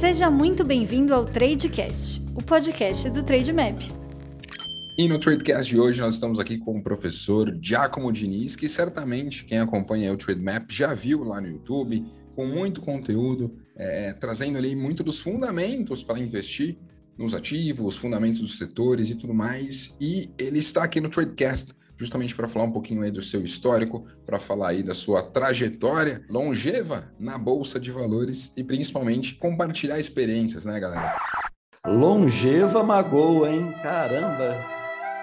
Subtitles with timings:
[0.00, 3.78] Seja muito bem-vindo ao Tradecast, o podcast do Trademap.
[4.96, 9.44] E no Tradecast de hoje nós estamos aqui com o professor Giacomo Diniz, que certamente
[9.44, 12.02] quem acompanha o Trademap já viu lá no YouTube,
[12.34, 16.78] com muito conteúdo, é, trazendo ali muito dos fundamentos para investir
[17.18, 19.98] nos ativos, fundamentos dos setores e tudo mais.
[20.00, 24.06] E ele está aqui no Tradecast justamente para falar um pouquinho aí do seu histórico,
[24.24, 30.64] para falar aí da sua trajetória longeva na bolsa de valores e principalmente compartilhar experiências,
[30.64, 31.20] né, galera?
[31.86, 33.70] Longeva magoa, hein?
[33.82, 34.79] Caramba!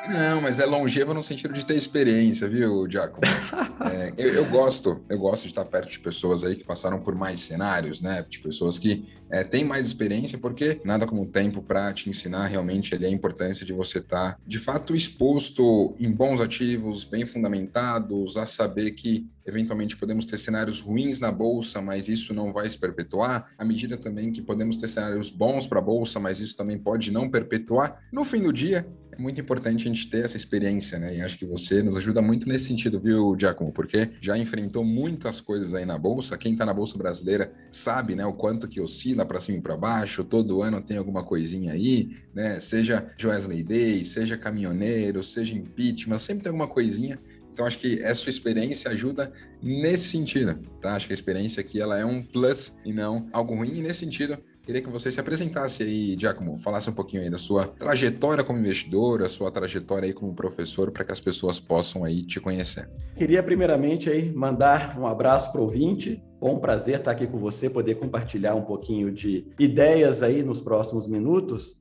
[0.09, 3.20] Não, mas é longeva no sentido de ter experiência, viu, Diaco?
[3.88, 7.16] É, eu, eu, gosto, eu gosto de estar perto de pessoas aí que passaram por
[7.16, 8.25] mais cenários, né?
[8.27, 12.47] De pessoas que é, têm mais experiência, porque nada como o tempo para te ensinar
[12.47, 18.35] realmente ali a importância de você estar, de fato, exposto em bons ativos, bem fundamentados,
[18.35, 22.77] a saber que eventualmente podemos ter cenários ruins na bolsa, mas isso não vai se
[22.77, 23.52] perpetuar.
[23.58, 27.11] À medida também que podemos ter cenários bons para a bolsa, mas isso também pode
[27.11, 28.02] não perpetuar.
[28.11, 28.85] No fim do dia,
[29.17, 31.15] é muito importante a gente ter essa experiência, né?
[31.15, 33.71] E acho que você nos ajuda muito nesse sentido, viu, Giacomo?
[33.71, 36.37] Porque já enfrentou muitas coisas aí na bolsa.
[36.37, 39.75] Quem está na bolsa brasileira sabe, né, o quanto que oscila para cima e para
[39.75, 40.23] baixo.
[40.23, 42.59] Todo ano tem alguma coisinha aí, né?
[42.59, 47.17] Seja Wesley Day, seja caminhoneiro, seja impeachment, sempre tem alguma coisinha
[47.57, 50.93] então, acho que essa experiência ajuda nesse sentido, tá?
[50.93, 53.79] Acho que a experiência aqui, ela é um plus e não algo ruim.
[53.79, 57.37] E nesse sentido, queria que você se apresentasse aí, Giacomo, falasse um pouquinho aí da
[57.37, 62.03] sua trajetória como investidor, a sua trajetória aí como professor, para que as pessoas possam
[62.03, 62.89] aí te conhecer.
[63.15, 67.67] Queria primeiramente aí mandar um abraço para o ouvinte, Bom prazer estar aqui com você,
[67.67, 71.79] poder compartilhar um pouquinho de ideias aí nos próximos minutos.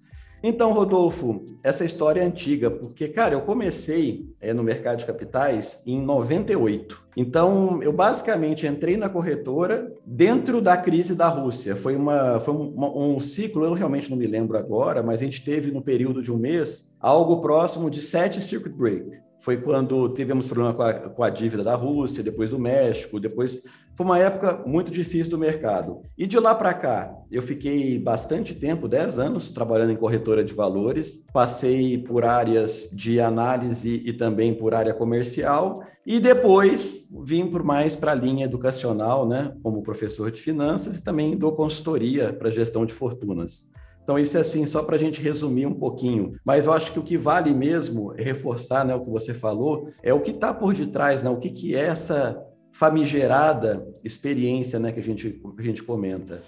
[0.49, 5.83] Então, Rodolfo, essa história é antiga, porque, cara, eu comecei é, no mercado de capitais
[5.85, 7.03] em 98.
[7.17, 11.75] Então, eu basicamente entrei na corretora dentro da crise da Rússia.
[11.75, 15.45] Foi, uma, foi um, um ciclo, eu realmente não me lembro agora, mas a gente
[15.45, 20.49] teve no período de um mês algo próximo de sete circuit break foi quando tivemos
[20.49, 23.63] problema com a, com a, dívida da Rússia, depois do México, depois
[23.95, 26.03] foi uma época muito difícil do mercado.
[26.19, 30.53] E de lá para cá, eu fiquei bastante tempo, 10 anos, trabalhando em corretora de
[30.53, 37.63] valores, passei por áreas de análise e também por área comercial, e depois vim por
[37.63, 42.51] mais para a linha educacional, né, como professor de finanças e também dou consultoria para
[42.51, 43.71] gestão de fortunas.
[44.07, 46.39] Então, isso é assim, só para a gente resumir um pouquinho.
[46.45, 50.15] Mas eu acho que o que vale mesmo reforçar né, o que você falou, é
[50.15, 52.41] o que está por detrás, né, o que, que é essa
[52.71, 56.41] famigerada experiência né, que, a gente, que a gente comenta.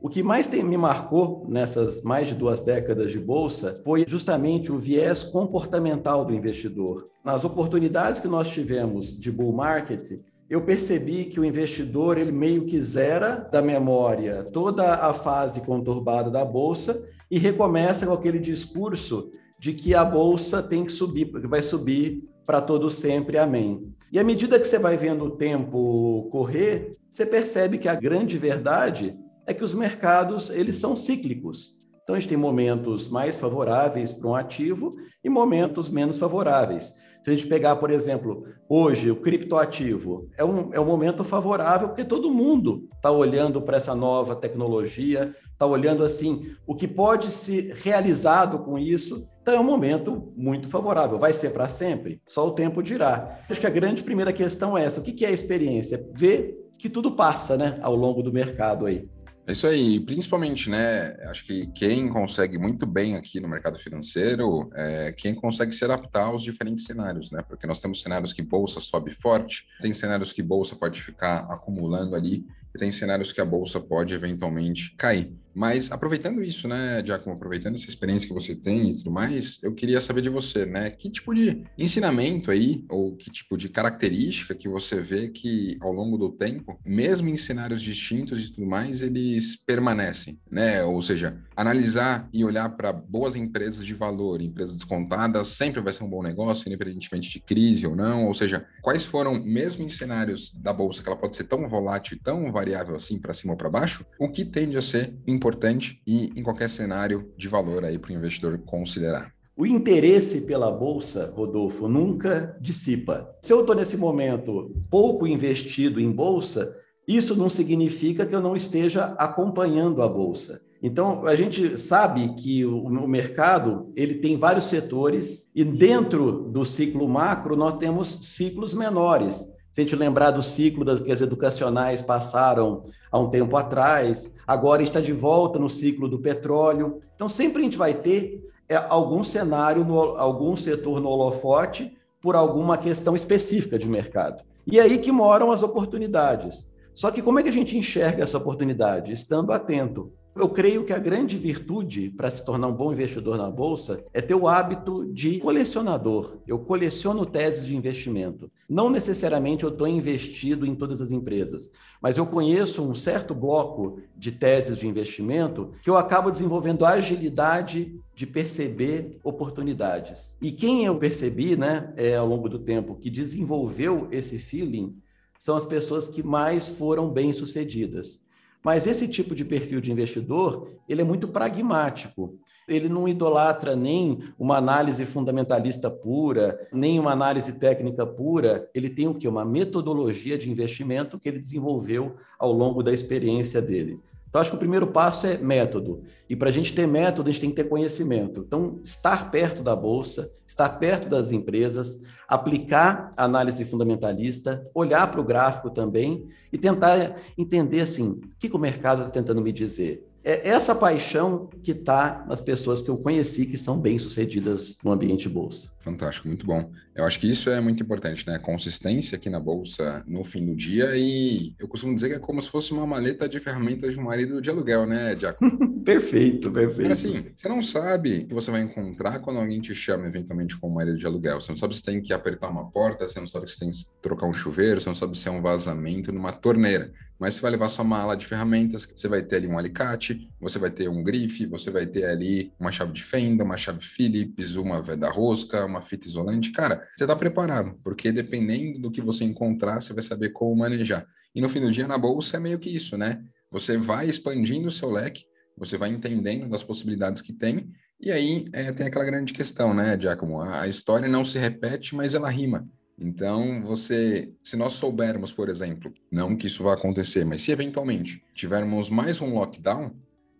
[0.00, 4.72] O que mais tem, me marcou nessas mais de duas décadas de bolsa foi justamente
[4.72, 7.04] o viés comportamental do investidor.
[7.22, 10.12] Nas oportunidades que nós tivemos de bull market,
[10.52, 16.30] eu percebi que o investidor ele meio que zera da memória toda a fase conturbada
[16.30, 21.46] da bolsa e recomeça com aquele discurso de que a bolsa tem que subir, porque
[21.46, 23.94] vai subir para todo sempre, amém.
[24.12, 28.36] E à medida que você vai vendo o tempo correr, você percebe que a grande
[28.36, 31.80] verdade é que os mercados eles são cíclicos.
[32.02, 36.92] Então, a gente tem momentos mais favoráveis para um ativo e momentos menos favoráveis.
[37.22, 41.88] Se a gente pegar, por exemplo, hoje o criptoativo, é um, é um momento favorável
[41.88, 47.30] porque todo mundo está olhando para essa nova tecnologia, está olhando assim o que pode
[47.30, 49.28] ser realizado com isso.
[49.40, 51.18] Então é um momento muito favorável.
[51.18, 52.20] Vai ser para sempre?
[52.26, 53.38] Só o tempo dirá.
[53.48, 56.04] Acho que a grande primeira questão é essa: o que é a experiência?
[56.12, 59.08] Ver que tudo passa né, ao longo do mercado aí.
[59.52, 61.14] É isso aí, principalmente, né?
[61.28, 66.24] Acho que quem consegue muito bem aqui no mercado financeiro é quem consegue se adaptar
[66.24, 67.42] aos diferentes cenários, né?
[67.46, 72.16] Porque nós temos cenários que bolsa sobe forte, tem cenários que bolsa pode ficar acumulando
[72.16, 75.30] ali, e tem cenários que a bolsa pode eventualmente cair.
[75.54, 79.74] Mas aproveitando isso, né, Giacomo, aproveitando essa experiência que você tem e tudo mais, eu
[79.74, 84.54] queria saber de você, né, que tipo de ensinamento aí, ou que tipo de característica
[84.54, 89.02] que você vê que ao longo do tempo, mesmo em cenários distintos e tudo mais,
[89.02, 90.82] eles permanecem, né?
[90.84, 96.04] Ou seja, analisar e olhar para boas empresas de valor, empresas descontadas, sempre vai ser
[96.04, 98.26] um bom negócio, independentemente de crise ou não.
[98.26, 102.16] Ou seja, quais foram, mesmo em cenários da bolsa, que ela pode ser tão volátil
[102.16, 106.00] e tão variável assim, para cima ou para baixo, o que tende a ser importante
[106.06, 109.32] e em qualquer cenário de valor aí para o investidor considerar.
[109.56, 113.28] O interesse pela bolsa, Rodolfo, nunca dissipa.
[113.42, 116.74] Se eu estou nesse momento pouco investido em bolsa,
[117.06, 120.62] isso não significa que eu não esteja acompanhando a bolsa.
[120.82, 127.08] Então, a gente sabe que o, mercado ele tem vários setores e dentro do ciclo
[127.08, 129.51] macro nós temos ciclos menores.
[129.72, 134.34] Se a gente lembrar do ciclo das, que as educacionais passaram há um tempo atrás,
[134.46, 137.00] agora está de volta no ciclo do petróleo.
[137.14, 142.36] Então, sempre a gente vai ter é, algum cenário, no, algum setor no holofote por
[142.36, 144.44] alguma questão específica de mercado.
[144.66, 146.70] E é aí que moram as oportunidades.
[146.94, 149.10] Só que como é que a gente enxerga essa oportunidade?
[149.10, 150.12] Estando atento.
[150.34, 154.20] Eu creio que a grande virtude para se tornar um bom investidor na bolsa é
[154.22, 156.38] ter o hábito de colecionador.
[156.46, 158.50] Eu coleciono teses de investimento.
[158.66, 161.70] Não necessariamente eu estou investido em todas as empresas,
[162.00, 166.92] mas eu conheço um certo bloco de teses de investimento que eu acabo desenvolvendo a
[166.92, 170.34] agilidade de perceber oportunidades.
[170.40, 174.96] E quem eu percebi, né, é, ao longo do tempo, que desenvolveu esse feeling
[175.38, 178.22] são as pessoas que mais foram bem-sucedidas.
[178.64, 182.38] Mas esse tipo de perfil de investidor, ele é muito pragmático.
[182.68, 188.70] Ele não idolatra nem uma análise fundamentalista pura, nem uma análise técnica pura.
[188.72, 189.26] Ele tem o que?
[189.26, 193.98] Uma metodologia de investimento que ele desenvolveu ao longo da experiência dele.
[194.32, 196.04] Então, acho que o primeiro passo é método.
[196.26, 198.40] E para a gente ter método, a gente tem que ter conhecimento.
[198.46, 205.20] Então, estar perto da bolsa, estar perto das empresas, aplicar a análise fundamentalista, olhar para
[205.20, 209.52] o gráfico também e tentar entender assim, o que, que o mercado está tentando me
[209.52, 214.92] dizer é essa paixão que está nas pessoas que eu conheci que são bem-sucedidas no
[214.92, 215.70] ambiente bolsa.
[215.80, 216.70] Fantástico, muito bom.
[216.94, 218.38] Eu acho que isso é muito importante, né?
[218.38, 222.40] Consistência aqui na bolsa no fim do dia e eu costumo dizer que é como
[222.40, 225.44] se fosse uma maleta de ferramentas de um marido de aluguel, né, Diaco?
[225.84, 226.88] perfeito, perfeito.
[226.88, 230.56] Mas assim, você não sabe o que você vai encontrar quando alguém te chama eventualmente
[230.56, 231.40] como marido de aluguel.
[231.40, 233.78] Você não sabe se tem que apertar uma porta, você não sabe se tem que
[234.00, 237.50] trocar um chuveiro, você não sabe se é um vazamento numa torneira mas você vai
[237.52, 241.02] levar sua mala de ferramentas, você vai ter ali um alicate, você vai ter um
[241.02, 245.64] grife, você vai ter ali uma chave de fenda, uma chave Phillips, uma veda rosca,
[245.64, 246.52] uma fita isolante.
[246.52, 251.06] Cara, você está preparado, porque dependendo do que você encontrar, você vai saber como manejar.
[251.34, 253.24] E no fim do dia, na bolsa, é meio que isso, né?
[253.50, 255.24] Você vai expandindo o seu leque,
[255.56, 257.70] você vai entendendo das possibilidades que tem,
[258.00, 260.42] e aí é, tem aquela grande questão, né, Giacomo?
[260.42, 262.68] A história não se repete, mas ela rima.
[262.98, 268.22] Então, você, se nós soubermos, por exemplo, não que isso vá acontecer, mas se eventualmente
[268.34, 269.92] tivermos mais um lockdown,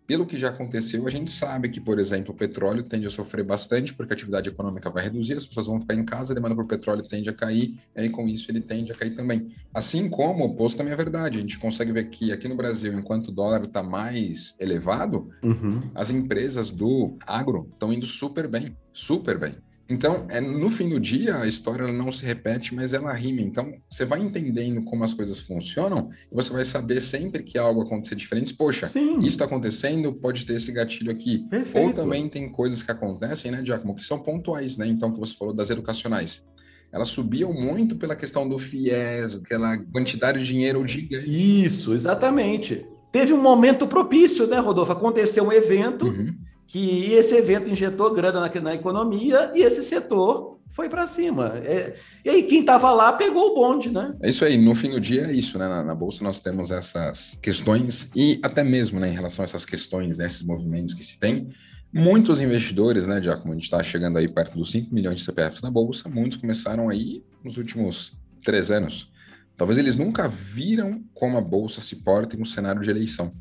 [0.05, 3.43] pelo que já aconteceu, a gente sabe que, por exemplo, o petróleo tende a sofrer
[3.43, 6.55] bastante porque a atividade econômica vai reduzir, as pessoas vão ficar em casa, a demanda
[6.55, 9.53] por petróleo tende a cair, e com isso ele tende a cair também.
[9.73, 12.93] Assim como o oposto também é verdade, a gente consegue ver que aqui no Brasil,
[12.93, 15.81] enquanto o dólar está mais elevado, uhum.
[15.95, 19.55] as empresas do agro estão indo super bem, super bem.
[19.89, 23.41] Então, é, no fim do dia, a história não se repete, mas ela rima.
[23.41, 27.81] Então, você vai entendendo como as coisas funcionam e você vai saber sempre que algo
[27.81, 28.53] acontecer diferente.
[28.53, 29.19] Poxa, Sim.
[29.19, 31.45] isso está acontecendo, pode ter esse gatilho aqui.
[31.49, 31.87] Perfeito.
[31.87, 34.87] Ou também tem coisas que acontecem, né, Giacomo, que são pontuais, né?
[34.87, 36.45] Então, que você falou das educacionais
[36.91, 41.25] elas subiam muito pela questão do FIES, aquela quantidade de dinheiro gigante.
[41.65, 42.85] Isso, exatamente.
[43.11, 44.91] Teve um momento propício, né, Rodolfo?
[44.91, 46.35] Aconteceu um evento uhum
[46.67, 51.59] que esse evento injetou grana na, na economia e esse setor foi para cima.
[51.63, 51.95] É,
[52.25, 54.13] e aí, quem estava lá pegou o bonde, né?
[54.21, 54.57] É isso aí.
[54.57, 55.67] No fim do dia, é isso, né?
[55.67, 59.65] Na, na, Bolsa nós temos essas questões e até mesmo, né, em relação a essas
[59.65, 61.49] questões, né, esses movimentos que se tem,
[61.93, 65.61] muitos investidores, né, Giacomo, a gente está chegando aí perto dos 5 milhões de CPFs
[65.61, 68.13] na Bolsa, muitos começaram aí nos últimos
[68.43, 69.11] três anos.
[69.55, 73.31] Talvez eles nunca viram como a Bolsa se porta em um cenário de eleição.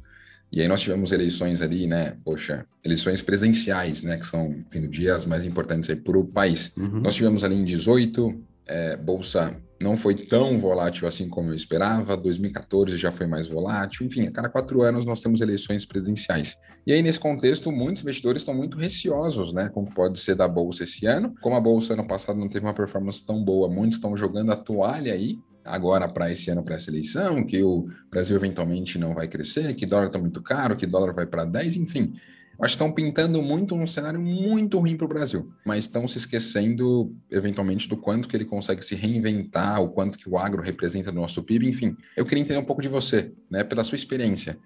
[0.53, 2.17] E aí nós tivemos eleições ali, né?
[2.25, 4.19] Poxa, eleições presidenciais, né?
[4.19, 6.73] Que são, fim do dia, as mais importantes aí para o país.
[6.77, 7.01] Uhum.
[7.01, 12.17] Nós tivemos ali em 18, é, Bolsa não foi tão volátil assim como eu esperava,
[12.17, 16.57] 2014 já foi mais volátil, enfim, a cada quatro anos nós temos eleições presidenciais.
[16.87, 20.37] E aí, nesse contexto, muitos investidores estão muito receosos, né, com o que pode ser
[20.37, 21.35] da Bolsa esse ano.
[21.41, 24.57] Como a Bolsa ano passado não teve uma performance tão boa, muitos estão jogando a
[24.57, 29.29] toalha aí, agora para esse ano, para essa eleição, que o Brasil eventualmente não vai
[29.29, 32.15] crescer, que dólar está muito caro, que dólar vai para 10, enfim.
[32.61, 36.19] Acho que estão pintando muito um cenário muito ruim para o Brasil, mas estão se
[36.19, 41.11] esquecendo, eventualmente, do quanto que ele consegue se reinventar, o quanto que o agro representa
[41.11, 41.97] no nosso PIB, enfim.
[42.17, 44.59] Eu queria entender um pouco de você, né, pela sua experiência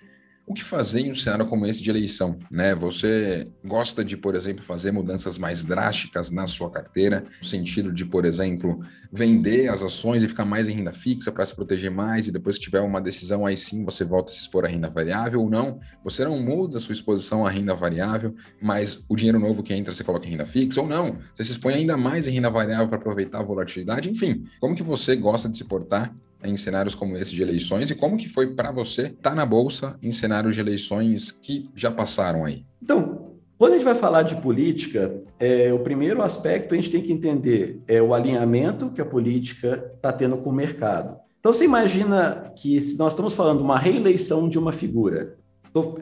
[0.47, 2.39] o que fazer em um cenário como esse de eleição?
[2.49, 2.73] Né?
[2.77, 8.05] Você gosta de, por exemplo, fazer mudanças mais drásticas na sua carteira, no sentido de,
[8.05, 8.81] por exemplo,
[9.13, 12.57] vender as ações e ficar mais em renda fixa para se proteger mais, e depois
[12.57, 15.51] que tiver uma decisão, aí sim você volta a se expor à renda variável ou
[15.51, 15.81] não?
[16.05, 19.93] Você não muda a sua exposição à renda variável, mas o dinheiro novo que entra
[19.93, 21.19] você coloca em renda fixa ou não?
[21.35, 24.09] Você se expõe ainda mais em renda variável para aproveitar a volatilidade?
[24.09, 27.95] Enfim, como que você gosta de se portar em cenários como esse de eleições e
[27.95, 31.91] como que foi para você estar tá na bolsa em cenários de eleições que já
[31.91, 32.65] passaram aí?
[32.83, 33.27] Então,
[33.59, 37.11] Quando a gente vai falar de política, é, o primeiro aspecto a gente tem que
[37.11, 41.17] entender é o alinhamento que a política está tendo com o mercado.
[41.41, 45.39] Então, você imagina que se nós estamos falando uma reeleição de uma figura,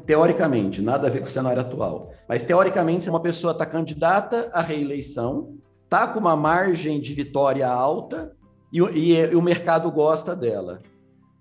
[0.05, 4.51] teoricamente, nada a ver com o cenário atual, mas teoricamente, se uma pessoa está candidata
[4.53, 8.33] à reeleição, está com uma margem de vitória alta
[8.75, 10.83] e, e, e o mercado gosta dela.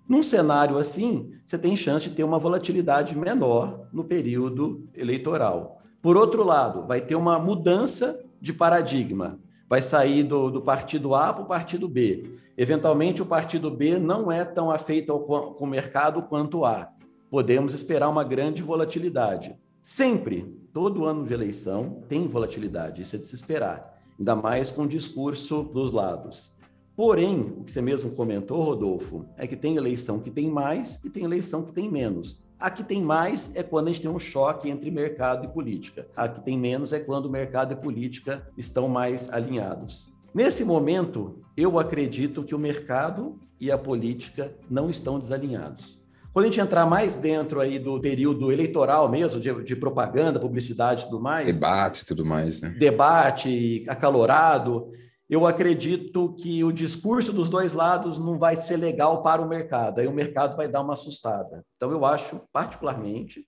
[0.08, 5.80] Num cenário assim, você tem chance de ter uma volatilidade menor no período eleitoral.
[6.00, 9.40] Por outro lado, vai ter uma mudança de paradigma.
[9.68, 12.38] Vai sair do, do partido A para o partido B.
[12.56, 16.88] Eventualmente, o partido B não é tão afeito ao, com o mercado quanto A.
[17.28, 19.56] Podemos esperar uma grande volatilidade.
[19.80, 24.00] Sempre, todo ano de eleição, tem volatilidade, isso é de se esperar.
[24.18, 26.53] Ainda mais com o discurso dos lados.
[26.96, 31.10] Porém, o que você mesmo comentou, Rodolfo, é que tem eleição que tem mais e
[31.10, 32.42] tem eleição que tem menos.
[32.58, 36.06] A que tem mais é quando a gente tem um choque entre mercado e política.
[36.16, 40.12] A que tem menos é quando o mercado e política estão mais alinhados.
[40.32, 46.00] Nesse momento, eu acredito que o mercado e a política não estão desalinhados.
[46.32, 51.02] Quando a gente entrar mais dentro aí do período eleitoral mesmo, de, de propaganda, publicidade
[51.02, 51.60] e tudo mais.
[51.60, 52.70] Debate e tudo mais, né?
[52.70, 54.90] Debate acalorado
[55.28, 60.00] eu acredito que o discurso dos dois lados não vai ser legal para o mercado,
[60.00, 61.64] aí o mercado vai dar uma assustada.
[61.76, 63.46] Então, eu acho, particularmente,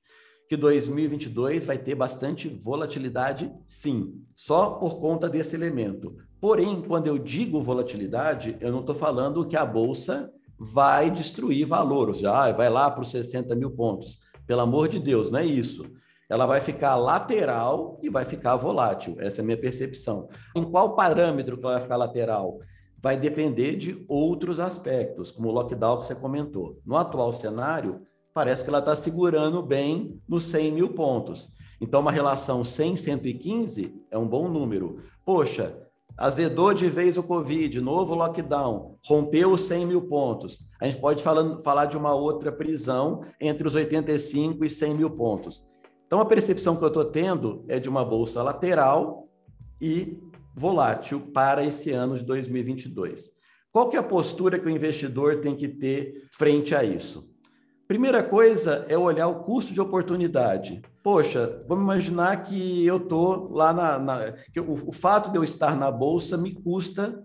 [0.49, 6.17] que 2022 vai ter bastante volatilidade, sim, só por conta desse elemento.
[6.41, 12.15] Porém, quando eu digo volatilidade, eu não estou falando que a bolsa vai destruir valor,
[12.15, 14.19] já vai lá para os 60 mil pontos.
[14.47, 15.85] Pelo amor de Deus, não é isso
[16.29, 19.17] ela vai ficar lateral e vai ficar volátil.
[19.19, 20.29] Essa é a minha percepção.
[20.55, 22.59] Em qual parâmetro que ela vai ficar lateral?
[23.01, 26.81] Vai depender de outros aspectos, como o lockdown que você comentou.
[26.85, 28.03] No atual cenário,
[28.35, 31.55] parece que ela está segurando bem nos 100 mil pontos.
[31.81, 35.03] Então, uma relação 100-115 é um bom número.
[35.25, 35.77] Poxa,
[36.17, 40.61] azedou de vez o Covid, novo lockdown, rompeu os 100 mil pontos.
[40.81, 45.11] A gente pode falar, falar de uma outra prisão entre os 85 e 100 mil
[45.11, 45.69] pontos.
[46.07, 49.29] Então, a percepção que eu estou tendo é de uma bolsa lateral
[49.81, 50.17] e
[50.55, 53.33] volátil para esse ano de 2022.
[53.73, 57.29] Qual que é a postura que o investidor tem que ter frente a isso?
[57.87, 60.81] Primeira coisa é olhar o custo de oportunidade.
[61.03, 63.99] Poxa, vamos imaginar que eu estou lá na.
[63.99, 67.25] na que o, o fato de eu estar na bolsa me custa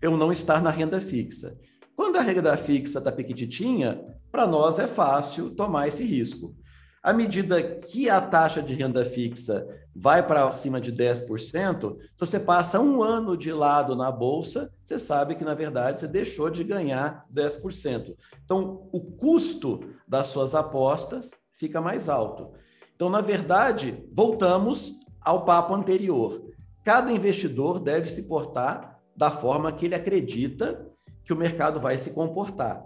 [0.00, 1.58] eu não estar na renda fixa.
[1.96, 6.54] Quando a renda fixa está pequititinha, para nós é fácil tomar esse risco.
[7.04, 12.40] À medida que a taxa de renda fixa vai para acima de 10%, se você
[12.40, 16.64] passa um ano de lado na bolsa, você sabe que, na verdade, você deixou de
[16.64, 18.16] ganhar 10%.
[18.42, 22.54] Então, o custo das suas apostas fica mais alto.
[22.96, 26.42] Então, na verdade, voltamos ao papo anterior.
[26.82, 30.90] Cada investidor deve se portar da forma que ele acredita
[31.22, 32.82] que o mercado vai se comportar.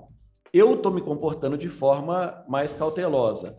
[0.53, 3.57] Eu estou me comportando de forma mais cautelosa.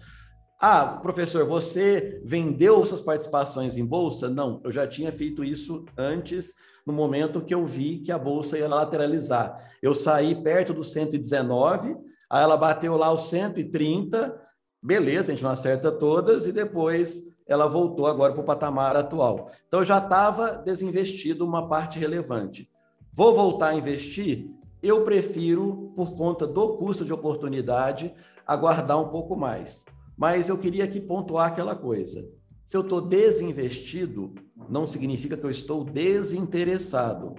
[0.62, 4.28] Ah, professor, você vendeu suas participações em bolsa?
[4.28, 6.54] Não, eu já tinha feito isso antes,
[6.86, 9.58] no momento que eu vi que a bolsa ia lateralizar.
[9.82, 11.96] Eu saí perto do 119,
[12.30, 14.38] aí ela bateu lá os 130,
[14.84, 19.50] beleza, a gente não acerta todas, e depois ela voltou agora para o patamar atual.
[19.66, 22.70] Então, eu já estava desinvestido uma parte relevante.
[23.13, 24.50] Vou voltar a investir?
[24.84, 28.13] Eu prefiro, por conta do custo de oportunidade,
[28.46, 29.86] aguardar um pouco mais.
[30.20, 32.30] Mas eu queria aqui pontuar aquela coisa.
[32.66, 34.36] Se eu estou desinvestido,
[34.70, 37.36] não significa que eu estou desinteressado.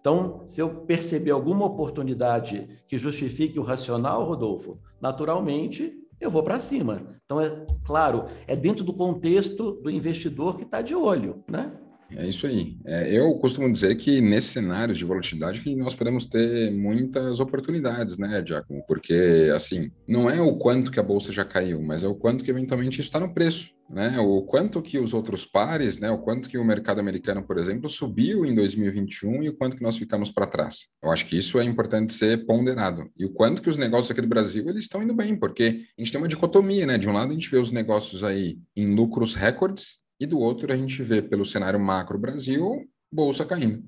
[0.00, 6.60] Então, se eu perceber alguma oportunidade que justifique o racional, Rodolfo, naturalmente eu vou para
[6.60, 7.18] cima.
[7.24, 11.76] Então, é claro, é dentro do contexto do investidor que está de olho, né?
[12.16, 12.76] É isso aí.
[12.84, 18.18] É, eu costumo dizer que nesse cenário de volatilidade que nós podemos ter muitas oportunidades,
[18.18, 18.84] né, Giacomo?
[18.86, 22.44] Porque, assim, não é o quanto que a bolsa já caiu, mas é o quanto
[22.44, 24.18] que eventualmente está no preço, né?
[24.18, 26.10] O quanto que os outros pares, né?
[26.10, 29.82] O quanto que o mercado americano, por exemplo, subiu em 2021 e o quanto que
[29.82, 30.88] nós ficamos para trás.
[31.02, 33.08] Eu acho que isso é importante ser ponderado.
[33.16, 36.02] E o quanto que os negócios aqui do Brasil, eles estão indo bem, porque a
[36.02, 36.98] gente tem uma dicotomia, né?
[36.98, 40.72] De um lado a gente vê os negócios aí em lucros recordes, e do outro
[40.72, 43.82] a gente vê pelo cenário macro Brasil, bolsa caindo.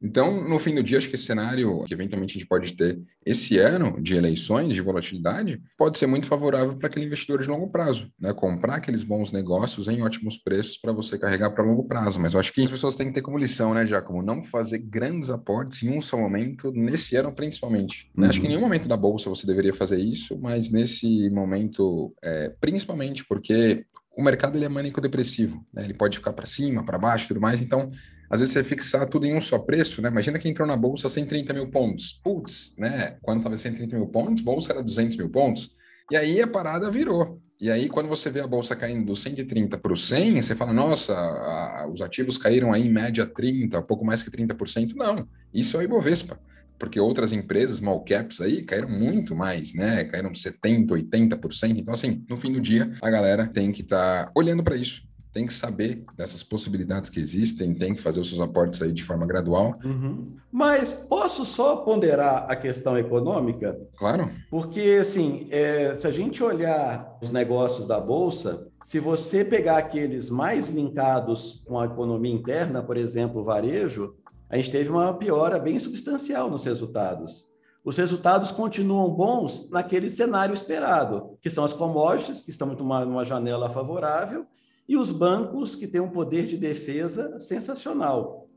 [0.00, 3.00] Então, no fim do dia, acho que esse cenário que eventualmente a gente pode ter
[3.26, 7.68] esse ano de eleições, de volatilidade, pode ser muito favorável para aquele investidor de longo
[7.68, 8.32] prazo, né?
[8.32, 12.20] Comprar aqueles bons negócios em ótimos preços para você carregar para longo prazo.
[12.20, 14.22] Mas eu acho que as pessoas têm que ter como lição, né, Giacomo?
[14.22, 18.08] Não fazer grandes aportes em um só momento, nesse ano principalmente.
[18.16, 18.28] Né?
[18.28, 22.54] Acho que em nenhum momento da bolsa você deveria fazer isso, mas nesse momento, é,
[22.60, 23.84] principalmente porque
[24.18, 25.84] o mercado ele é manico-depressivo, né?
[25.84, 27.62] Ele pode ficar para cima, para baixo, tudo mais.
[27.62, 27.88] Então,
[28.28, 30.08] às vezes você fixar tudo em um só preço, né?
[30.08, 32.20] Imagina que entrou na bolsa 130 mil pontos.
[32.24, 33.16] Putz, né?
[33.22, 35.70] Quando estava 130 mil pontos, bolsa era 200 mil pontos.
[36.10, 37.40] E aí a parada virou.
[37.60, 40.72] E aí, quando você vê a bolsa caindo do 130 para o 100, você fala,
[40.72, 44.94] nossa, a, os ativos caíram aí em média 30, pouco mais que 30%.
[44.96, 46.40] Não, isso é o Ibovespa
[46.78, 50.04] porque outras empresas, small caps aí, caíram muito mais, né?
[50.04, 51.78] Caíram 70%, 80%.
[51.78, 55.06] Então, assim, no fim do dia, a galera tem que estar tá olhando para isso.
[55.32, 59.04] Tem que saber dessas possibilidades que existem, tem que fazer os seus aportes aí de
[59.04, 59.78] forma gradual.
[59.84, 60.36] Uhum.
[60.50, 63.78] Mas posso só ponderar a questão econômica?
[63.96, 64.30] Claro.
[64.50, 70.30] Porque, assim, é, se a gente olhar os negócios da Bolsa, se você pegar aqueles
[70.30, 74.14] mais linkados com a economia interna, por exemplo, o varejo,
[74.50, 77.46] a gente teve uma piora bem substancial nos resultados.
[77.84, 83.24] Os resultados continuam bons naquele cenário esperado, que são as commodities, que estão numa, numa
[83.24, 84.46] janela favorável,
[84.88, 88.48] e os bancos, que têm um poder de defesa sensacional.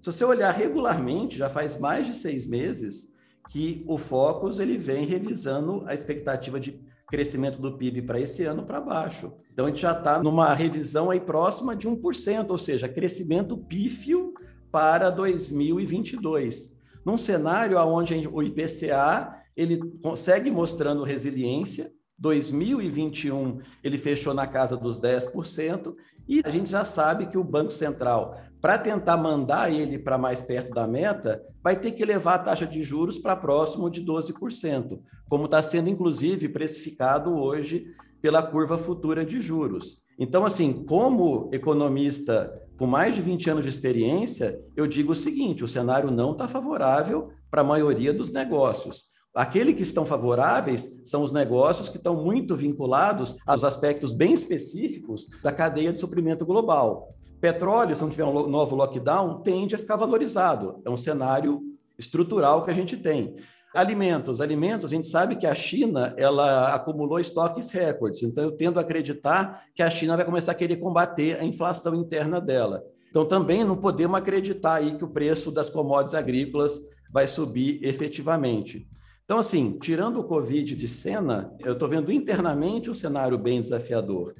[0.00, 3.08] Se você olhar regularmente, já faz mais de seis meses
[3.48, 8.64] que o Focus ele vem revisando a expectativa de crescimento do PIB para esse ano
[8.64, 9.32] para baixo.
[9.52, 14.27] Então, a gente já está numa revisão aí próxima de 1%, ou seja, crescimento pífio
[14.70, 16.76] para 2022.
[17.04, 24.98] Num cenário onde o IPCA ele consegue mostrando resiliência, 2021 ele fechou na casa dos
[24.98, 25.94] 10%,
[26.28, 30.42] e a gente já sabe que o Banco Central, para tentar mandar ele para mais
[30.42, 35.00] perto da meta, vai ter que levar a taxa de juros para próximo de 12%,
[35.28, 37.86] como está sendo inclusive precificado hoje
[38.20, 40.02] pela curva futura de juros.
[40.18, 45.64] Então, assim, como economista com mais de 20 anos de experiência, eu digo o seguinte:
[45.64, 49.08] o cenário não está favorável para a maioria dos negócios.
[49.34, 55.28] Aqueles que estão favoráveis são os negócios que estão muito vinculados aos aspectos bem específicos
[55.42, 57.14] da cadeia de suprimento global.
[57.40, 60.80] Petróleo, se não tiver um novo lockdown, tende a ficar valorizado.
[60.84, 61.60] É um cenário
[61.98, 63.36] estrutural que a gente tem.
[63.78, 68.76] Alimentos, alimentos, a gente sabe que a China ela acumulou estoques recordes, então eu tendo
[68.76, 72.82] a acreditar que a China vai começar a querer combater a inflação interna dela.
[73.08, 78.84] Então também não podemos acreditar aí que o preço das commodities agrícolas vai subir efetivamente.
[79.24, 84.34] Então assim, tirando o Covid de cena, eu estou vendo internamente um cenário bem desafiador.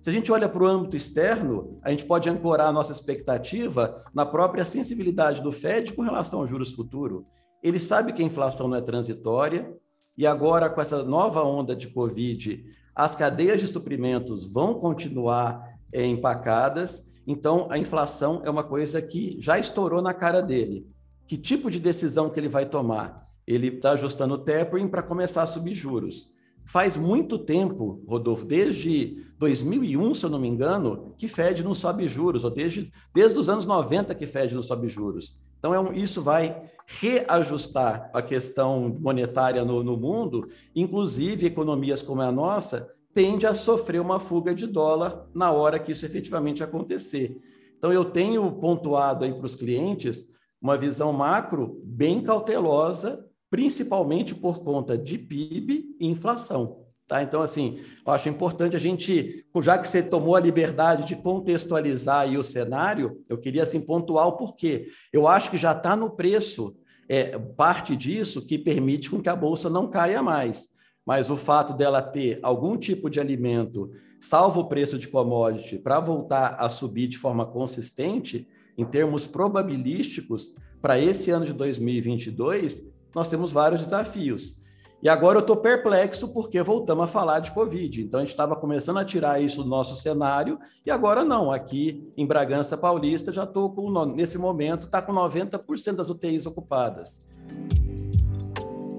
[0.00, 4.04] Se a gente olha para o âmbito externo, a gente pode ancorar a nossa expectativa
[4.14, 7.24] na própria sensibilidade do Fed com relação aos juros futuros.
[7.64, 9.74] Ele sabe que a inflação não é transitória,
[10.18, 12.62] e agora, com essa nova onda de Covid,
[12.94, 19.38] as cadeias de suprimentos vão continuar é, empacadas, então a inflação é uma coisa que
[19.40, 20.86] já estourou na cara dele.
[21.26, 23.26] Que tipo de decisão que ele vai tomar?
[23.46, 26.34] Ele está ajustando o tapering para começar a subir juros.
[26.66, 32.06] Faz muito tempo, Rodolfo, desde 2001, se eu não me engano, que Fed não sobe
[32.06, 35.42] juros, ou desde, desde os anos 90 que Fed não sobe juros.
[35.64, 42.20] Então, é um, isso vai reajustar a questão monetária no, no mundo, inclusive economias como
[42.20, 47.40] a nossa, tende a sofrer uma fuga de dólar na hora que isso efetivamente acontecer.
[47.78, 50.28] Então, eu tenho pontuado aí para os clientes
[50.60, 56.83] uma visão macro bem cautelosa, principalmente por conta de PIB e inflação.
[57.06, 57.22] Tá?
[57.22, 62.26] Então, assim, eu acho importante a gente, já que você tomou a liberdade de contextualizar
[62.30, 64.88] o cenário, eu queria assim, pontuar o porquê.
[65.12, 66.74] Eu acho que já está no preço
[67.08, 70.70] é, parte disso que permite com que a Bolsa não caia mais.
[71.04, 76.00] Mas o fato dela ter algum tipo de alimento, salvo o preço de commodity, para
[76.00, 82.82] voltar a subir de forma consistente, em termos probabilísticos, para esse ano de 2022,
[83.14, 84.56] nós temos vários desafios.
[85.04, 88.00] E agora eu estou perplexo porque voltamos a falar de Covid.
[88.00, 91.52] Então a gente estava começando a tirar isso do nosso cenário e agora não.
[91.52, 97.18] Aqui em Bragança Paulista já estou com, nesse momento, está com 90% das UTIs ocupadas.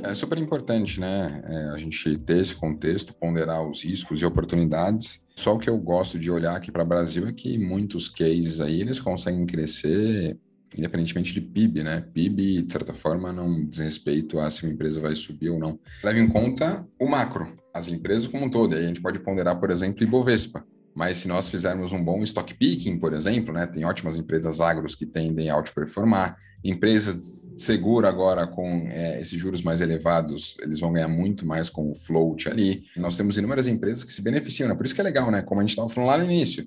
[0.04, 1.42] É super importante, né?
[1.44, 5.24] É, a gente ter esse contexto, ponderar os riscos e oportunidades.
[5.36, 8.62] Só o que eu gosto de olhar aqui para o Brasil é que muitos cases
[8.62, 10.38] aí eles conseguem crescer
[10.76, 12.02] independentemente de PIB, né?
[12.14, 15.80] PIB, de certa forma, não diz respeito a se uma empresa vai subir ou não.
[16.04, 18.76] Leve em conta o macro, as empresas como um todo.
[18.76, 20.66] Aí a gente pode ponderar, por exemplo, Ibovespa.
[20.94, 24.96] Mas se nós fizermos um bom stock picking, por exemplo, né, tem ótimas empresas agros
[24.96, 26.38] que tendem a outperformar.
[26.64, 31.70] Empresas de seguro agora com é, esses juros mais elevados, eles vão ganhar muito mais
[31.70, 32.86] com o float ali.
[32.96, 34.74] Nós temos inúmeras empresas que se beneficiam, né?
[34.74, 35.42] Por isso que é legal, né?
[35.42, 36.66] Como a gente estava falando lá no início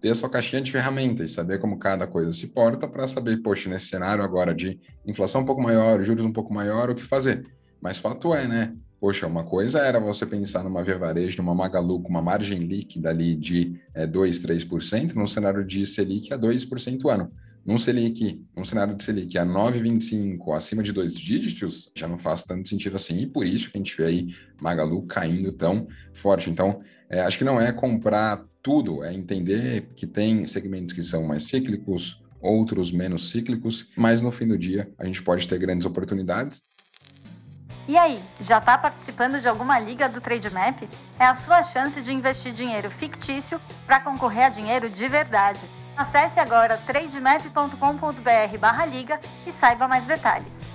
[0.00, 3.68] ter a sua caixinha de ferramentas, saber como cada coisa se porta para saber, poxa,
[3.68, 7.46] nesse cenário agora de inflação um pouco maior, juros um pouco maior, o que fazer.
[7.80, 8.74] Mas fato é, né?
[9.00, 13.10] Poxa, uma coisa era você pensar numa Via Varejo, numa Magalu, com uma margem líquida
[13.10, 17.30] ali de é, 2, 3%, num cenário de Selic a 2% ano.
[17.64, 22.44] Num Selic, num cenário de Selic a 9,25, acima de dois dígitos, já não faz
[22.44, 26.50] tanto sentido assim, e por isso que a gente vê aí Magalu caindo tão forte.
[26.50, 31.24] Então, é, acho que não é comprar tudo, é entender que tem segmentos que são
[31.24, 35.86] mais cíclicos, outros menos cíclicos, mas no fim do dia a gente pode ter grandes
[35.86, 36.62] oportunidades.
[37.88, 40.82] E aí, já está participando de alguma liga do Trademap?
[41.18, 45.66] É a sua chance de investir dinheiro fictício para concorrer a dinheiro de verdade.
[45.96, 50.68] Acesse agora trademap.com.br/liga e saiba mais detalhes.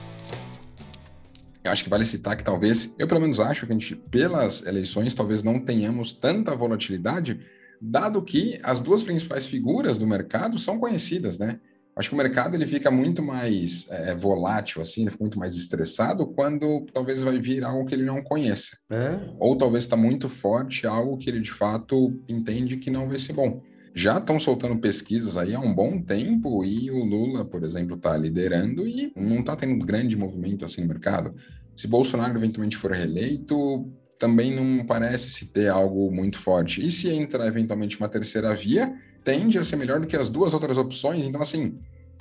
[1.63, 4.65] Eu acho que vale citar que talvez, eu pelo menos acho que a gente, pelas
[4.65, 7.39] eleições, talvez não tenhamos tanta volatilidade,
[7.83, 11.59] dado que as duas principais figuras do mercado são conhecidas, né?
[11.95, 15.53] Acho que o mercado ele fica muito mais é, volátil, assim, ele fica muito mais
[15.55, 18.77] estressado quando talvez vai vir algo que ele não conheça.
[18.89, 19.19] É?
[19.37, 23.33] Ou talvez está muito forte algo que ele de fato entende que não vai ser
[23.33, 23.61] bom.
[23.93, 28.17] Já estão soltando pesquisas aí há um bom tempo e o Lula, por exemplo, está
[28.17, 31.35] liderando e não está tendo grande movimento assim no mercado.
[31.75, 33.87] Se Bolsonaro eventualmente for reeleito,
[34.23, 36.85] também não parece se ter algo muito forte.
[36.85, 40.53] E se entrar eventualmente uma terceira via, tende a ser melhor do que as duas
[40.53, 41.25] outras opções.
[41.25, 41.77] Então, assim,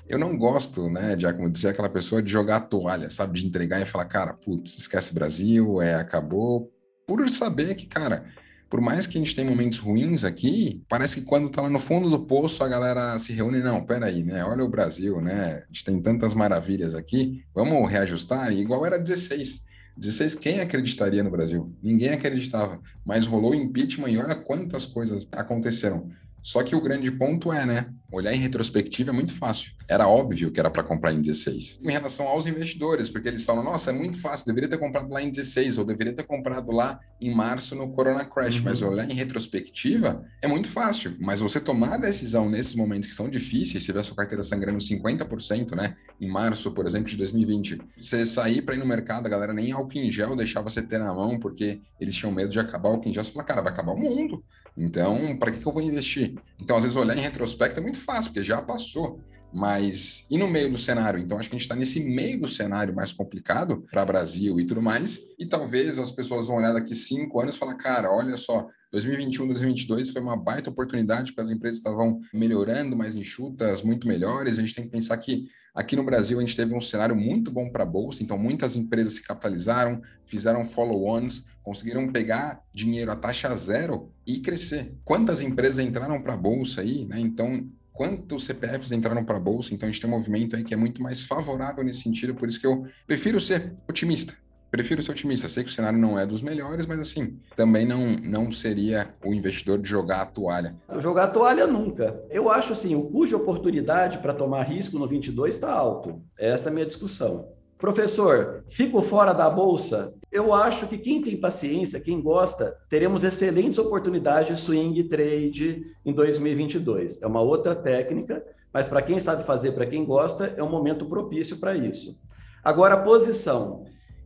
[0.09, 3.38] eu não gosto, né, de, como dizer, aquela pessoa de jogar a toalha, sabe?
[3.38, 6.73] De entregar e falar, cara, putz, esquece Brasil, é, acabou.
[7.07, 8.25] Por saber que, cara,
[8.69, 11.79] por mais que a gente tenha momentos ruins aqui, parece que quando tá lá no
[11.79, 14.45] fundo do poço a galera se reúne, não, peraí, né?
[14.45, 15.62] Olha o Brasil, né?
[15.62, 19.71] A gente tem tantas maravilhas aqui, vamos reajustar, igual era 16.
[19.96, 21.72] 16, quem acreditaria no Brasil?
[21.83, 26.11] Ninguém acreditava, mas rolou impeachment e olha quantas coisas aconteceram.
[26.42, 27.87] Só que o grande ponto é, né?
[28.11, 29.72] Olhar em retrospectiva é muito fácil.
[29.88, 31.81] Era óbvio que era para comprar em 16.
[31.83, 35.22] Em relação aos investidores, porque eles falam, nossa, é muito fácil, deveria ter comprado lá
[35.22, 38.57] em 16, ou deveria ter comprado lá em março no Corona Crash.
[38.57, 38.64] Uhum.
[38.64, 41.16] Mas olhar em retrospectiva é muito fácil.
[41.20, 44.78] Mas você tomar a decisão nesses momentos que são difíceis, se tiver sua carteira sangrando
[44.78, 45.96] 50%, né?
[46.20, 49.72] Em março, por exemplo, de 2020, você sair para ir no mercado, a galera nem
[49.72, 52.92] álcool em gel deixava você ter na mão, porque eles tinham medo de acabar o
[52.92, 53.22] álcool em gel.
[53.24, 54.44] Você fala, cara, vai acabar o mundo.
[54.77, 56.35] Então, para que, que eu vou investir?
[56.59, 59.21] Então, às vezes, olhar em retrospecto é muito fácil, porque já passou.
[59.53, 61.21] Mas e no meio do cenário?
[61.21, 64.65] Então, acho que a gente está nesse meio do cenário mais complicado para Brasil e
[64.65, 65.21] tudo mais.
[65.38, 69.47] E talvez as pessoas vão olhar daqui cinco anos e falar: cara, olha só, 2021,
[69.47, 74.59] 2022 foi uma baita oportunidade, porque as empresas estavam melhorando, mais enxutas, muito melhores.
[74.59, 77.51] A gente tem que pensar que aqui no Brasil a gente teve um cenário muito
[77.51, 83.17] bom para a bolsa, então muitas empresas se capitalizaram, fizeram follow-ons, conseguiram pegar dinheiro a
[83.17, 84.95] taxa zero e crescer.
[85.05, 87.19] Quantas empresas entraram para a bolsa aí, né?
[87.19, 90.74] Então quantos CPFs entraram para a bolsa, então a gente tem um movimento aí que
[90.74, 94.35] é muito mais favorável nesse sentido, por isso que eu prefiro ser otimista.
[94.72, 95.50] Prefiro ser otimista.
[95.50, 99.35] Sei que o cenário não é dos melhores, mas assim, também não, não seria o
[99.35, 100.74] investidor de jogar a toalha.
[100.98, 102.18] Jogar a toalha nunca.
[102.31, 106.22] Eu acho assim, o cujo oportunidade para tomar risco no 22 está alto.
[106.38, 107.48] Essa é a minha discussão.
[107.83, 110.14] Professor, fico fora da bolsa?
[110.31, 116.12] Eu acho que quem tem paciência, quem gosta, teremos excelentes oportunidades de swing trade em
[116.12, 117.21] 2022.
[117.21, 121.07] É uma outra técnica, mas para quem sabe fazer, para quem gosta, é um momento
[121.07, 122.16] propício para isso.
[122.62, 123.83] Agora, posição.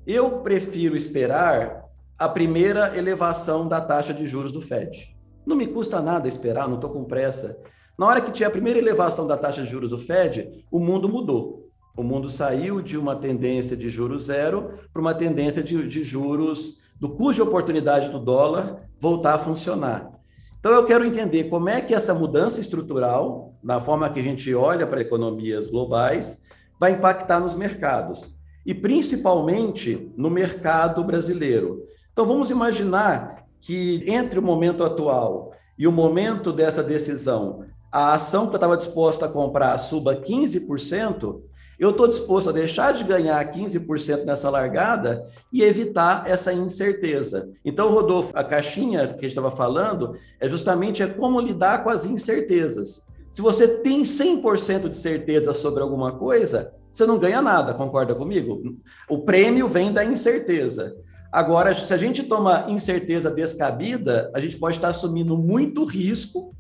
[0.07, 1.83] Eu prefiro esperar
[2.19, 5.17] a primeira elevação da taxa de juros do Fed.
[5.47, 7.59] Não me custa nada esperar, não estou com pressa.
[7.99, 11.09] Na hora que tiver a primeira elevação da taxa de juros do Fed, o mundo
[11.09, 11.66] mudou.
[11.97, 16.83] O mundo saiu de uma tendência de juros zero para uma tendência de, de juros
[17.01, 20.11] do cuja oportunidade do dólar voltar a funcionar.
[20.59, 24.53] Então, eu quero entender como é que essa mudança estrutural, na forma que a gente
[24.55, 26.43] olha para economias globais,
[26.79, 31.85] vai impactar nos mercados, e principalmente no mercado brasileiro.
[32.13, 38.47] Então, vamos imaginar que entre o momento atual e o momento dessa decisão, a ação
[38.47, 41.41] que eu estava disposto a comprar suba 15%,
[41.79, 47.51] eu estou disposto a deixar de ganhar 15% nessa largada e evitar essa incerteza.
[47.65, 51.91] Então, Rodolfo, a caixinha que a gente estava falando é justamente é como lidar com
[51.91, 53.07] as incertezas.
[53.31, 58.63] Se você tem 100% de certeza sobre alguma coisa, você não ganha nada, concorda comigo?
[59.11, 60.97] O prêmio vem da incerteza.
[61.31, 66.55] Agora, se a gente toma incerteza descabida, a gente pode estar assumindo muito risco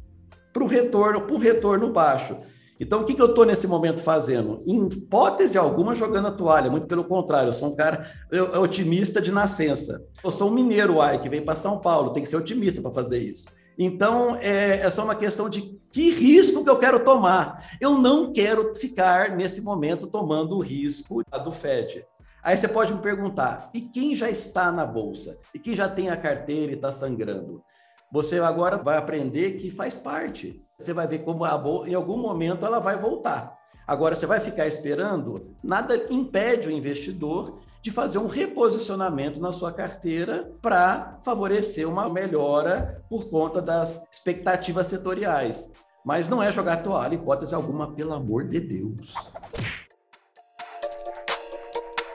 [0.53, 2.37] para o retorno, retorno baixo.
[2.79, 4.61] Então, o que, que eu estou nesse momento fazendo?
[4.67, 9.21] Em hipótese alguma, jogando a toalha, muito pelo contrário, eu sou um cara eu, otimista
[9.21, 10.05] de nascença.
[10.23, 12.93] Eu sou um mineiro, ai, que vem para São Paulo, tem que ser otimista para
[12.93, 13.49] fazer isso.
[13.79, 17.77] Então, é, é, só uma questão de que risco que eu quero tomar.
[17.81, 22.05] Eu não quero ficar, nesse momento, tomando o risco do Fed.
[22.43, 25.37] Aí você pode me perguntar: e quem já está na bolsa?
[25.53, 27.63] E quem já tem a carteira e está sangrando?
[28.11, 30.63] Você agora vai aprender que faz parte.
[30.79, 33.57] Você vai ver como a em algum momento ela vai voltar.
[33.87, 35.55] Agora, você vai ficar esperando?
[35.63, 43.05] Nada impede o investidor de fazer um reposicionamento na sua carteira para favorecer uma melhora
[43.09, 45.71] por conta das expectativas setoriais.
[46.05, 49.15] Mas não é jogar toalha, hipótese alguma, pelo amor de Deus.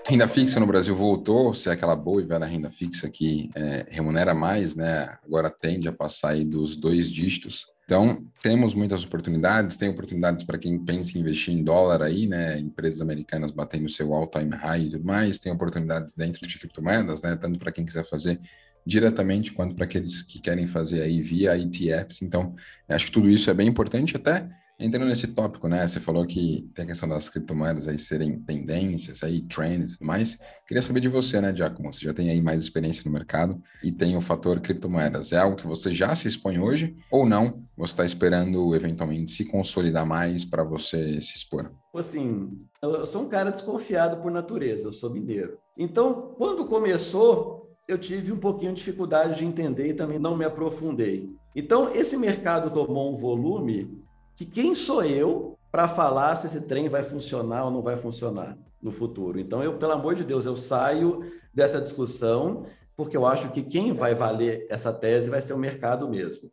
[0.08, 3.86] Renda fixa no Brasil voltou, se é aquela boa e velha renda fixa que é,
[3.90, 5.18] remunera mais, né?
[5.24, 7.68] Agora tende a passar aí dos dois dígitos.
[7.86, 12.58] Então, temos muitas oportunidades, tem oportunidades para quem pensa em investir em dólar aí, né?
[12.60, 17.36] Empresas americanas batendo seu all-time high e tudo mais, tem oportunidades dentro de criptomoedas, né?
[17.36, 18.40] Tanto para quem quiser fazer
[18.86, 22.22] diretamente quanto para aqueles que querem fazer aí via ETFs.
[22.22, 22.56] Então,
[22.90, 24.48] acho que tudo isso é bem importante até
[24.82, 25.88] Entrando nesse tópico, né?
[25.88, 30.39] Você falou que tem a questão das criptomoedas aí serem tendências, aí trends e mais.
[30.67, 31.94] Queria saber de você, né, Giacomo?
[31.94, 35.34] Você já tem aí mais experiência no mercado e tem o fator criptomoedas.
[35.34, 37.63] É algo que você já se expõe hoje ou não?
[37.78, 41.72] Você está esperando eventualmente se consolidar mais para você se expor?
[41.96, 42.50] Assim,
[42.82, 45.60] eu sou um cara desconfiado por natureza, eu sou mineiro.
[45.78, 50.44] Então, quando começou, eu tive um pouquinho de dificuldade de entender e também não me
[50.44, 51.30] aprofundei.
[51.56, 54.02] Então, esse mercado tomou um volume
[54.36, 58.58] que quem sou eu para falar se esse trem vai funcionar ou não vai funcionar
[58.82, 59.39] no futuro.
[59.39, 62.65] Então, eu, pelo amor de Deus, eu saio dessa discussão
[62.96, 66.52] porque eu acho que quem vai valer essa tese vai ser o mercado mesmo.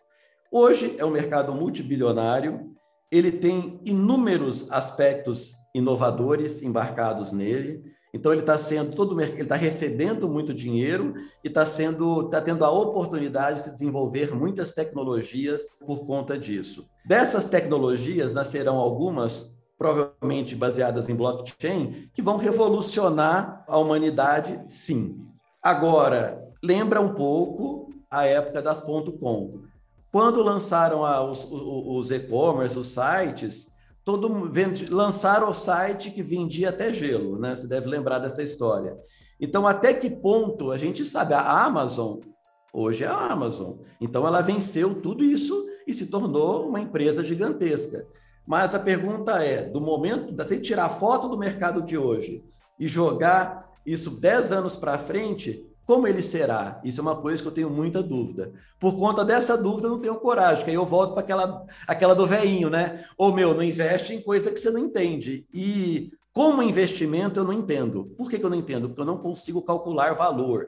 [0.51, 2.75] Hoje é um mercado multibilionário,
[3.11, 7.85] ele tem inúmeros aspectos inovadores embarcados nele.
[8.13, 12.65] Então ele está sendo todo ele está recebendo muito dinheiro e está sendo está tendo
[12.65, 16.87] a oportunidade de se desenvolver muitas tecnologias por conta disso.
[17.05, 25.25] Dessas tecnologias nascerão algumas provavelmente baseadas em blockchain que vão revolucionar a humanidade, sim.
[25.63, 29.63] Agora lembra um pouco a época das .com.
[30.11, 33.69] Quando lançaram a, os, os e-commerce, os sites,
[34.09, 34.51] todo
[34.91, 37.55] lançaram o site que vendia até gelo, né?
[37.55, 38.97] Você deve lembrar dessa história.
[39.39, 41.35] Então, até que ponto a gente sabe?
[41.35, 42.17] A Amazon,
[42.73, 43.75] hoje é a Amazon.
[44.01, 48.07] Então, ela venceu tudo isso e se tornou uma empresa gigantesca.
[48.47, 52.43] Mas a pergunta é: do momento, tirar a foto do mercado de hoje
[52.81, 56.83] e jogar isso 10 anos para frente, como ele será?
[56.85, 58.53] Isso é uma coisa que eu tenho muita dúvida.
[58.79, 62.15] Por conta dessa dúvida, eu não tenho coragem, que aí eu volto para aquela, aquela
[62.15, 63.07] do veinho, né?
[63.17, 65.47] Ô meu, não investe em coisa que você não entende.
[65.51, 68.05] E como investimento, eu não entendo.
[68.19, 68.89] Por que, que eu não entendo?
[68.89, 70.67] Porque eu não consigo calcular valor.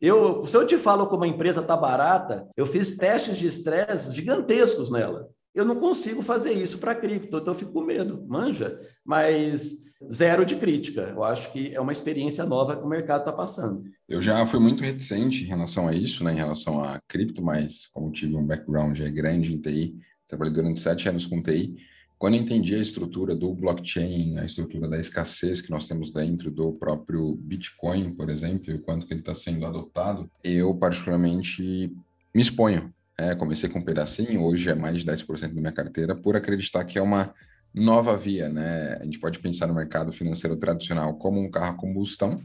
[0.00, 4.14] Eu, se eu te falo como a empresa está barata, eu fiz testes de estresse
[4.14, 5.28] gigantescos nela.
[5.54, 8.80] Eu não consigo fazer isso para cripto, então eu fico com medo, manja.
[9.04, 11.02] Mas zero de crítica.
[11.02, 13.84] Eu acho que é uma experiência nova que o mercado está passando.
[14.08, 17.86] Eu já fui muito reticente em relação a isso, né, em relação a cripto, mas
[17.86, 19.94] como tive um background grande em TI,
[20.28, 21.74] trabalhei durante sete anos com TI,
[22.18, 26.72] quando entendi a estrutura do blockchain, a estrutura da escassez que nós temos dentro do
[26.72, 31.92] próprio Bitcoin, por exemplo, e o quanto que ele está sendo adotado, eu particularmente
[32.34, 32.94] me exponho.
[33.18, 36.84] É, comecei com um pedacinho, hoje é mais de 10% da minha carteira, por acreditar
[36.84, 37.34] que é uma
[37.74, 38.98] nova via, né?
[39.00, 42.40] A gente pode pensar no mercado financeiro tradicional como um carro a combustão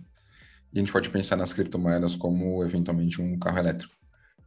[0.74, 3.94] e a gente pode pensar nas criptomoedas como eventualmente um carro elétrico.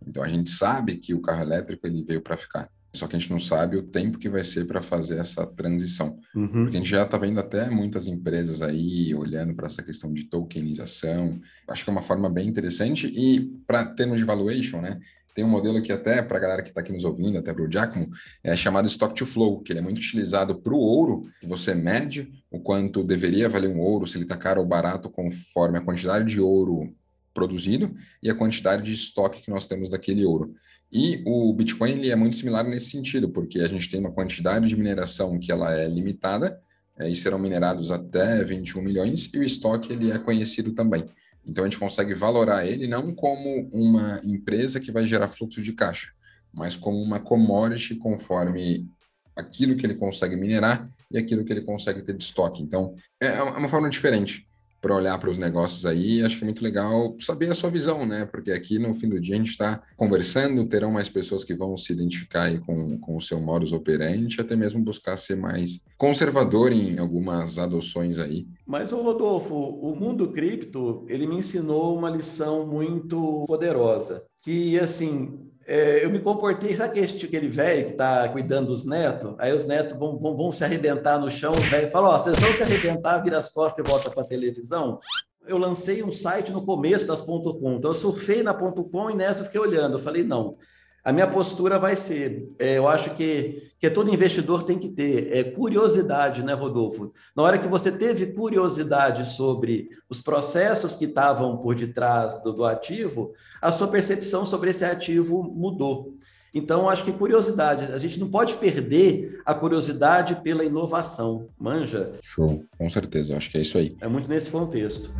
[0.07, 2.68] Então a gente sabe que o carro elétrico ele veio para ficar.
[2.95, 6.18] Só que a gente não sabe o tempo que vai ser para fazer essa transição.
[6.35, 6.64] Uhum.
[6.64, 10.25] Porque a gente já está vendo até muitas empresas aí olhando para essa questão de
[10.25, 11.40] tokenização.
[11.68, 13.07] Acho que é uma forma bem interessante.
[13.07, 15.01] E para termos de valuation, né?
[15.35, 17.64] Tem um modelo que até, para a galera que está aqui nos ouvindo, até para
[17.64, 18.11] o Giacomo,
[18.45, 21.75] é chamado Stock to Flow, que ele é muito utilizado para o ouro, que você
[21.75, 25.81] mede o quanto deveria valer um ouro, se ele está caro ou barato, conforme a
[25.81, 26.95] quantidade de ouro
[27.33, 30.55] produzido e a quantidade de estoque que nós temos daquele ouro.
[30.92, 34.68] E o Bitcoin ele é muito similar nesse sentido, porque a gente tem uma quantidade
[34.68, 36.61] de mineração que ela é limitada,
[36.99, 41.07] é, e serão minerados até 21 milhões, e o estoque ele é conhecido também.
[41.44, 45.72] Então a gente consegue valorar ele não como uma empresa que vai gerar fluxo de
[45.72, 46.12] caixa,
[46.52, 48.88] mas como uma commodity conforme
[49.35, 52.62] aquilo que ele consegue minerar e aquilo que ele consegue ter de estoque.
[52.62, 54.46] Então é uma forma diferente
[54.83, 56.23] para olhar para os negócios aí.
[56.23, 58.27] Acho que é muito legal saber a sua visão, né?
[58.27, 61.79] Porque aqui no fim do dia a gente está conversando, terão mais pessoas que vão
[61.79, 66.73] se identificar aí com, com o seu modus operandi, até mesmo buscar ser mais conservador
[66.73, 68.47] em algumas adoções aí.
[68.66, 75.52] Mas, o Rodolfo, o mundo cripto, ele me ensinou uma lição muito poderosa, que, assim,
[75.66, 79.35] é, eu me comportei, sabe aquele, aquele velho que está cuidando dos netos?
[79.38, 82.38] Aí os netos vão, vão, vão se arrebentar no chão, o velho fala: Ó, vocês
[82.38, 84.98] vão se arrebentar, vira as costas e volta para a televisão.
[85.46, 89.40] Eu lancei um site no começo das .com, então eu surfei na .com e nessa
[89.40, 89.96] eu fiquei olhando.
[89.96, 90.57] Eu falei, não,
[91.05, 95.37] a minha postura vai ser, é, eu acho que, que todo investidor tem que ter
[95.37, 97.12] é, curiosidade, né, Rodolfo?
[97.35, 102.65] Na hora que você teve curiosidade sobre os processos que estavam por detrás do, do
[102.65, 106.15] ativo, a sua percepção sobre esse ativo mudou.
[106.55, 112.12] Então, acho que curiosidade, a gente não pode perder a curiosidade pela inovação, manja?
[112.23, 113.97] Show, com certeza, acho que é isso aí.
[114.01, 115.11] É muito nesse contexto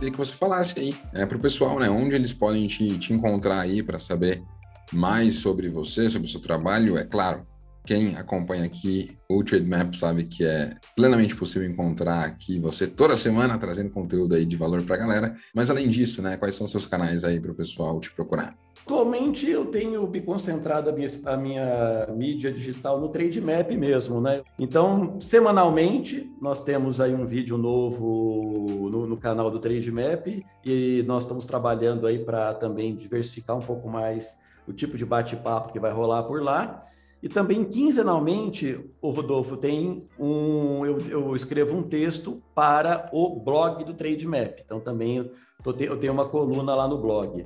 [0.00, 1.90] queria que você falasse aí é, para o pessoal, né?
[1.90, 4.42] Onde eles podem te, te encontrar aí para saber
[4.90, 6.96] mais sobre você, sobre o seu trabalho.
[6.96, 7.46] É claro,
[7.90, 13.58] quem acompanha aqui o Trademap sabe que é plenamente possível encontrar aqui você toda semana
[13.58, 15.34] trazendo conteúdo aí de valor para a galera.
[15.52, 16.36] Mas além disso, né?
[16.36, 18.56] Quais são os seus canais aí para o pessoal te procurar?
[18.86, 24.20] Atualmente eu tenho me concentrado a minha, a minha mídia digital no Trade Map mesmo,
[24.20, 24.42] né?
[24.56, 30.28] Então, semanalmente, nós temos aí um vídeo novo no, no canal do Trade Map
[30.64, 35.72] e nós estamos trabalhando aí para também diversificar um pouco mais o tipo de bate-papo
[35.72, 36.78] que vai rolar por lá.
[37.22, 40.86] E também quinzenalmente, o Rodolfo tem um.
[40.86, 44.60] Eu, eu, escrevo um texto para o blog do Trade Map.
[44.64, 45.30] Então também eu,
[45.64, 47.44] eu tenho uma coluna lá no blog.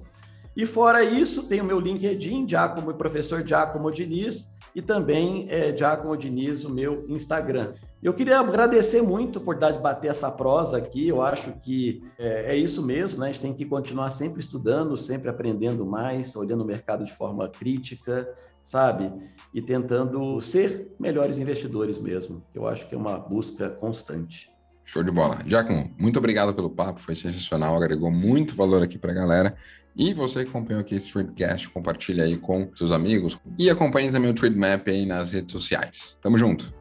[0.56, 6.16] E fora isso, tem o meu LinkedIn, Giacomo, professor Giacomo Diniz, e também é, Giacomo
[6.16, 7.74] Diniz, o meu Instagram.
[8.00, 11.08] Eu queria agradecer muito por dar de bater essa prosa aqui.
[11.08, 13.28] Eu acho que é, é, isso mesmo, né?
[13.28, 17.48] A gente tem que continuar sempre estudando, sempre aprendendo mais, olhando o mercado de forma
[17.48, 18.28] crítica,
[18.64, 19.12] sabe?
[19.52, 22.42] E tentando ser melhores investidores mesmo.
[22.52, 24.48] Eu acho que é uma busca constante.
[24.84, 25.38] Show de bola.
[25.46, 29.54] Giacomo, muito obrigado pelo papo, foi sensacional, agregou muito valor aqui para a galera.
[29.96, 34.30] E você que acompanhou aqui esse Tradecast, compartilha aí com seus amigos e acompanhe também
[34.30, 36.18] o Trade Map aí nas redes sociais.
[36.20, 36.74] Tamo junto!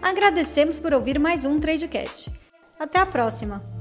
[0.00, 2.30] Agradecemos por ouvir mais um Tradecast.
[2.78, 3.75] Até a próxima!